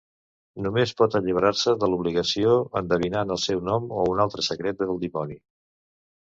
Només 0.67 0.93
pot 1.01 1.17
alliberar-se 1.19 1.73
de 1.83 1.89
l'obligació 1.91 2.55
endevinant 2.81 3.35
el 3.37 3.41
seu 3.45 3.63
nom 3.69 3.87
o 4.01 4.07
un 4.15 4.23
altre 4.25 4.47
secret 4.49 4.81
del 4.83 4.99
dimoni. 5.07 5.39